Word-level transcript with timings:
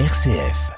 RCF. 0.00 0.72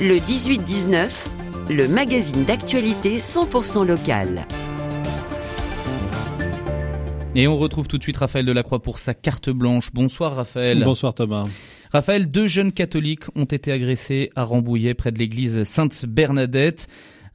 Le 0.00 0.16
18-19, 0.16 1.10
le 1.68 1.86
magazine 1.86 2.44
d'actualité 2.44 3.18
100% 3.18 3.86
local. 3.86 4.46
Et 7.34 7.46
on 7.46 7.58
retrouve 7.58 7.88
tout 7.88 7.98
de 7.98 8.02
suite 8.02 8.16
Raphaël 8.16 8.46
Delacroix 8.46 8.80
pour 8.80 8.98
sa 8.98 9.12
carte 9.12 9.50
blanche. 9.50 9.90
Bonsoir 9.92 10.34
Raphaël. 10.34 10.82
Bonsoir 10.82 11.12
Thomas. 11.12 11.44
Raphaël, 11.92 12.30
deux 12.30 12.46
jeunes 12.46 12.72
catholiques 12.72 13.24
ont 13.36 13.44
été 13.44 13.72
agressés 13.72 14.30
à 14.34 14.44
Rambouillet 14.44 14.94
près 14.94 15.12
de 15.12 15.18
l'église 15.18 15.62
Sainte-Bernadette. 15.64 16.86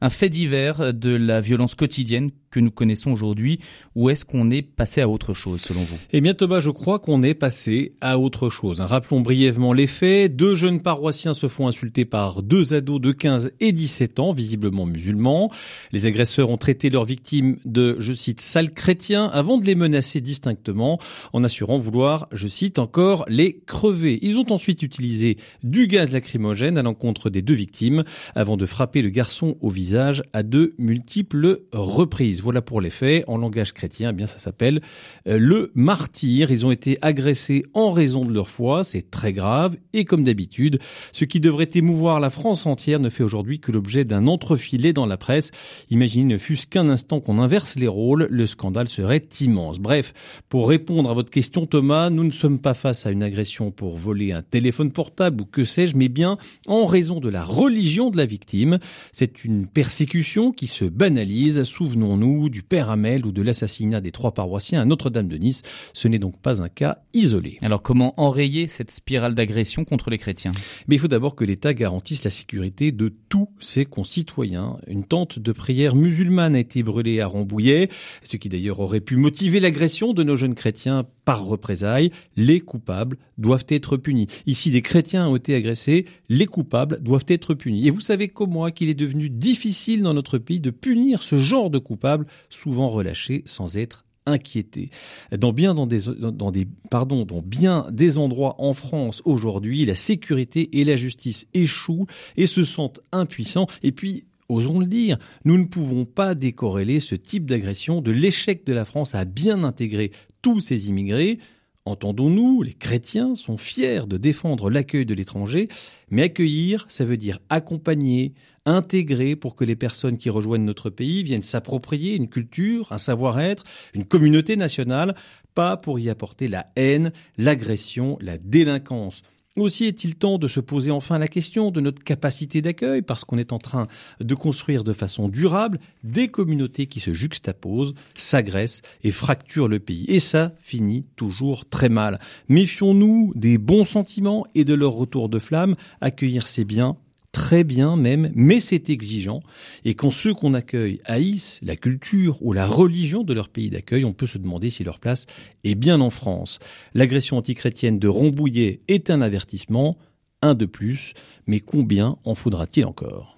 Un 0.02 0.10
fait 0.10 0.30
divers 0.30 0.96
de 0.96 1.16
la 1.16 1.42
violence 1.42 1.76
quotidienne 1.76 2.32
que 2.56 2.62
nous 2.62 2.72
connaissons 2.72 3.12
aujourd'hui 3.12 3.60
ou 3.96 4.10
est-ce 4.10 4.24
qu'on 4.24 4.50
est 4.50 4.62
passé 4.62 5.02
à 5.02 5.10
autre 5.10 5.34
chose 5.34 5.60
selon 5.60 5.82
vous? 5.82 5.98
Eh 6.14 6.22
bien 6.22 6.34
Thomas, 6.34 6.62
je 6.62 6.70
crois 6.70 7.00
qu'on 7.00 7.22
est 7.22 7.34
passé 7.34 7.92
à 8.00 8.18
autre 8.18 8.50
chose. 8.50 8.80
Rappelons 8.80 9.20
brièvement 9.20 9.74
les 9.74 9.88
faits. 9.88 10.34
Deux 10.38 10.56
jeunes 10.56 10.82
paroissiens 10.82 11.34
se 11.34 11.50
font 11.50 11.68
insulter 11.68 12.06
par 12.06 12.44
deux 12.44 12.74
ados 12.74 13.02
de 13.02 13.12
15 13.12 13.52
et 13.60 13.74
17 13.74 14.20
ans, 14.20 14.32
visiblement 14.32 14.86
musulmans. 14.86 15.52
Les 15.92 16.06
agresseurs 16.06 16.50
ont 16.50 16.56
traité 16.56 16.90
leurs 16.90 17.04
victimes 17.04 17.58
de, 17.66 17.98
je 18.00 18.14
cite, 18.14 18.40
sales 18.40 18.72
chrétiens 18.72 19.26
avant 19.26 19.58
de 19.58 19.66
les 19.66 19.76
menacer 19.76 20.22
distinctement 20.22 20.98
en 21.34 21.44
assurant 21.44 21.78
vouloir, 21.78 22.30
je 22.32 22.48
cite 22.48 22.80
encore, 22.80 23.26
les 23.28 23.60
crever. 23.66 24.18
Ils 24.22 24.38
ont 24.38 24.50
ensuite 24.50 24.82
utilisé 24.82 25.36
du 25.64 25.88
gaz 25.88 26.12
lacrymogène 26.12 26.78
à 26.78 26.84
l'encontre 26.84 27.30
des 27.30 27.42
deux 27.42 27.54
victimes 27.54 28.04
avant 28.34 28.56
de 28.56 28.66
frapper 28.66 29.02
le 29.02 29.10
garçon 29.10 29.58
au 29.60 29.70
visage 29.70 30.24
à 30.32 30.44
de 30.44 30.74
multiples 30.78 31.64
reprises. 31.74 32.45
Voilà 32.46 32.62
pour 32.62 32.80
les 32.80 32.92
faits. 32.92 33.24
En 33.26 33.38
langage 33.38 33.74
chrétien, 33.74 34.12
eh 34.12 34.14
bien 34.14 34.28
ça 34.28 34.38
s'appelle 34.38 34.80
euh, 35.28 35.40
le 35.40 35.72
martyr. 35.74 36.52
Ils 36.52 36.64
ont 36.64 36.70
été 36.70 37.00
agressés 37.02 37.66
en 37.74 37.92
raison 37.92 38.24
de 38.24 38.32
leur 38.32 38.50
foi. 38.50 38.84
C'est 38.84 39.10
très 39.10 39.34
grave. 39.34 39.78
Et 39.94 40.06
comme 40.06 40.24
d'habitude, 40.24 40.78
ce 41.12 41.26
qui 41.26 41.40
devrait 41.40 41.72
émouvoir 41.74 42.20
la 42.20 42.30
France 42.30 42.68
entière 42.68 43.00
ne 43.00 43.10
fait 43.10 43.24
aujourd'hui 43.24 43.60
que 43.60 43.72
l'objet 43.72 44.06
d'un 44.06 44.28
entrefilet 44.28 44.94
dans 44.94 45.08
la 45.08 45.18
presse. 45.18 45.50
Imaginez 45.90 46.36
ne 46.36 46.38
fût-ce 46.38 46.68
qu'un 46.68 46.88
instant 46.88 47.20
qu'on 47.20 47.40
inverse 47.40 47.80
les 47.80 47.88
rôles, 47.88 48.28
le 48.30 48.46
scandale 48.46 48.88
serait 48.88 49.28
immense. 49.42 49.80
Bref, 49.80 50.14
pour 50.48 50.70
répondre 50.70 51.10
à 51.10 51.16
votre 51.16 51.32
question 51.32 51.66
Thomas, 51.66 52.12
nous 52.12 52.26
ne 52.26 52.32
sommes 52.32 52.60
pas 52.60 52.76
face 52.76 53.08
à 53.08 53.10
une 53.10 53.24
agression 53.24 53.72
pour 53.72 53.98
voler 53.98 54.34
un 54.34 54.44
téléphone 54.44 54.92
portable 54.92 55.42
ou 55.42 55.46
que 55.46 55.66
sais-je, 55.66 55.98
mais 55.98 56.10
bien 56.10 56.38
en 56.68 56.86
raison 56.86 57.20
de 57.20 57.30
la 57.30 57.44
religion 57.44 58.12
de 58.12 58.18
la 58.18 58.28
victime. 58.28 58.78
C'est 59.12 59.44
une 59.44 59.66
persécution 59.66 60.52
qui 60.52 60.68
se 60.68 60.86
banalise. 60.86 61.64
Souvenons-nous 61.64 62.35
du 62.50 62.62
père 62.62 62.90
Hamel 62.90 63.26
ou 63.26 63.32
de 63.32 63.42
l'assassinat 63.42 64.02
des 64.02 64.12
trois 64.12 64.34
paroissiens 64.34 64.82
à 64.82 64.86
Notre-Dame 64.86 65.28
de 65.28 65.38
Nice. 65.38 65.62
Ce 65.94 66.08
n'est 66.08 66.20
donc 66.20 66.40
pas 66.40 66.62
un 66.62 66.70
cas 66.70 67.00
isolé. 67.14 67.58
Alors 67.62 67.82
comment 67.82 68.14
enrayer 68.20 68.68
cette 68.68 68.92
spirale 68.92 69.36
d'agression 69.36 69.86
contre 69.86 70.10
les 70.10 70.18
chrétiens? 70.18 70.52
Mais 70.88 70.96
il 70.96 71.00
faut 71.00 71.08
d'abord 71.08 71.36
que 71.36 71.46
l'État 71.46 71.74
garantisse 71.74 72.24
la 72.24 72.30
sécurité 72.30 72.92
de 72.92 73.14
tous 73.30 73.50
ses 73.60 73.86
concitoyens. 73.86 74.78
Une 74.88 75.04
tente 75.04 75.40
de 75.40 75.52
prière 75.52 75.96
musulmane 75.96 76.56
a 76.56 76.60
été 76.60 76.84
brûlée 76.84 77.22
à 77.22 77.28
Rambouillet, 77.28 77.90
ce 78.24 78.38
qui 78.38 78.50
d'ailleurs 78.50 78.80
aurait 78.80 79.02
pu 79.02 79.16
motiver 79.16 79.60
l'agression 79.60 80.14
de 80.14 80.24
nos 80.24 80.36
jeunes 80.36 80.56
chrétiens 80.56 81.06
par 81.26 81.44
représailles. 81.44 82.12
Les 82.38 82.62
coupables 82.62 83.18
doivent 83.38 83.66
être 83.68 83.98
punis. 83.98 84.28
Ici, 84.46 84.72
des 84.72 84.82
chrétiens 84.82 85.28
ont 85.28 85.36
été 85.36 85.56
agressés, 85.56 86.06
les 86.30 86.46
coupables 86.46 87.02
doivent 87.02 87.26
être 87.28 87.54
punis. 87.54 87.88
Et 87.88 87.92
vous 87.92 88.00
savez 88.00 88.30
comme 88.30 88.52
moi 88.52 88.72
qu'il 88.72 88.90
est 88.90 88.94
devenu 88.94 89.30
difficile 89.30 90.02
dans 90.02 90.14
notre 90.14 90.38
pays 90.38 90.60
de 90.60 90.70
punir 90.70 91.24
ce 91.24 91.38
genre 91.38 91.70
de 91.70 91.80
coupables 91.80 92.28
souvent 92.50 92.88
relâchés 92.88 93.44
sans 93.46 93.76
être 93.78 94.06
inquiétés. 94.28 94.90
Dans 95.38 95.54
bien 95.54 95.74
dans 95.76 95.86
des, 95.86 96.02
dans 96.02 96.52
des, 96.52 96.68
pardon, 96.90 97.26
dans 97.26 97.42
bien 97.42 97.86
des 97.92 98.18
endroits 98.18 98.56
en 98.60 98.74
France 98.74 99.22
aujourd'hui, 99.26 99.86
la 99.86 99.96
sécurité 99.96 100.80
et 100.80 100.84
la 100.84 100.96
justice 100.96 101.46
échouent 101.54 102.08
et 102.36 102.48
se 102.48 102.64
sentent 102.64 103.02
impuissants. 103.12 103.68
Et 103.84 103.92
puis, 103.92 104.26
Osons 104.48 104.80
le 104.80 104.86
dire, 104.86 105.18
nous 105.44 105.58
ne 105.58 105.66
pouvons 105.66 106.06
pas 106.06 106.36
décorréler 106.36 107.00
ce 107.00 107.16
type 107.16 107.50
d'agression 107.50 108.02
de 108.02 108.12
l'échec 108.12 108.64
de 108.66 108.74
la 108.74 108.86
France 108.86 109.16
à 109.16 109.26
bien 109.26 109.64
intégrer 109.64 110.12
tous 110.46 110.60
ces 110.60 110.90
immigrés. 110.90 111.40
Entendons-nous, 111.86 112.62
les 112.62 112.76
chrétiens 112.76 113.34
sont 113.34 113.58
fiers 113.58 114.06
de 114.06 114.16
défendre 114.16 114.70
l'accueil 114.70 115.04
de 115.04 115.16
l'étranger, 115.16 115.70
mais 116.12 116.22
accueillir, 116.22 116.86
ça 116.88 117.04
veut 117.04 117.18
dire 117.18 117.40
accompagner, 117.50 118.36
intégrer 118.68 119.36
pour 119.36 119.56
que 119.56 119.66
les 119.66 119.76
personnes 119.76 120.20
qui 120.20 120.30
rejoignent 120.30 120.64
notre 120.64 120.92
pays 120.92 121.24
viennent 121.24 121.42
s'approprier 121.42 122.16
une 122.16 122.30
culture, 122.30 122.92
un 122.92 123.00
savoir-être, 123.00 123.64
une 123.96 124.06
communauté 124.06 124.56
nationale, 124.56 125.16
pas 125.56 125.78
pour 125.78 125.98
y 125.98 126.12
apporter 126.12 126.48
la 126.48 126.68
haine, 126.76 127.12
l'agression, 127.40 128.20
la 128.22 128.38
délinquance. 128.38 129.24
Aussi 129.58 129.86
est-il 129.86 130.16
temps 130.16 130.38
de 130.38 130.50
se 130.50 130.60
poser 130.60 130.92
enfin 130.92 131.18
la 131.18 131.30
question 131.30 131.72
de 131.72 131.80
notre 131.80 132.04
capacité 132.04 132.62
d'accueil, 132.62 133.02
parce 133.02 133.24
qu'on 133.24 133.38
est 133.38 133.54
en 133.54 133.58
train 133.58 133.88
de 134.20 134.36
construire 134.36 134.84
de 134.84 134.92
façon 134.92 135.30
durable 135.30 135.80
des 136.04 136.28
communautés 136.28 136.88
qui 136.88 137.00
se 137.00 137.14
juxtaposent, 137.14 137.94
s'agressent 138.16 138.82
et 139.04 139.12
fracturent 139.12 139.70
le 139.70 139.80
pays. 139.80 140.06
Et 140.10 140.20
ça 140.20 140.52
finit 140.62 141.06
toujours 141.16 141.70
très 141.70 141.88
mal. 141.88 142.20
Méfions-nous 142.50 143.32
des 143.36 143.58
bons 143.58 143.86
sentiments 143.86 144.46
et 144.56 144.66
de 144.66 144.74
leur 144.74 144.92
retour 144.92 145.30
de 145.30 145.40
flamme. 145.40 145.76
Accueillir 146.02 146.50
c'est 146.50 146.66
bien, 146.66 146.98
très 147.36 147.66
bien 147.66 147.98
même, 147.98 148.32
mais 148.34 148.62
c'est 148.62 148.90
exigeant. 148.90 149.42
Et 149.84 149.94
quand 149.94 150.10
ceux 150.10 150.34
qu'on 150.34 150.54
accueille 150.54 151.02
haïssent 151.04 151.60
la 151.64 151.76
culture 151.76 152.38
ou 152.42 152.54
la 152.54 152.66
religion 152.66 153.24
de 153.24 153.34
leur 153.34 153.50
pays 153.50 153.70
d'accueil, 153.70 154.06
on 154.06 154.14
peut 154.14 154.26
se 154.26 154.38
demander 154.38 154.70
si 154.70 154.86
leur 154.86 155.00
place 155.00 155.26
est 155.66 155.76
bien 155.76 156.00
en 156.00 156.12
France. 156.12 156.60
L'agression 156.94 157.36
antichrétienne 157.36 158.00
de 158.00 158.08
Rambouillet 158.08 158.80
est 158.88 159.10
un 159.10 159.20
avertissement, 159.20 159.98
un 160.42 160.56
de 160.56 160.66
plus, 160.66 161.12
mais 161.46 161.60
combien 161.60 162.18
en 162.24 162.36
faudra-t-il 162.36 162.86
encore? 162.86 163.34